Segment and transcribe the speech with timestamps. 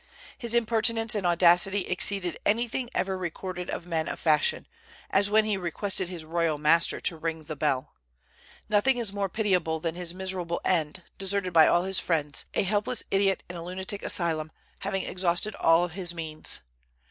[0.35, 4.65] His impertinence and audacity exceeded anything ever recorded of men of fashion,
[5.11, 7.93] as when he requested his royal master to ring the bell.
[8.67, 13.03] Nothing is more pitiable than his miserable end, deserted by all his friends, a helpless
[13.11, 16.61] idiot in a lunatic asylum, having exhausted all his means.